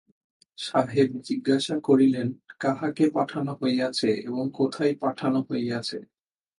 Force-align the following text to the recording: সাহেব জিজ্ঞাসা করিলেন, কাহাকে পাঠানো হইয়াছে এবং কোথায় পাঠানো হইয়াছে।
সাহেব 0.57 1.09
জিজ্ঞাসা 1.27 1.75
করিলেন, 1.79 2.27
কাহাকে 2.59 3.05
পাঠানো 3.09 3.51
হইয়াছে 3.61 4.09
এবং 4.27 4.43
কোথায় 4.53 4.93
পাঠানো 4.95 5.39
হইয়াছে। 5.49 5.97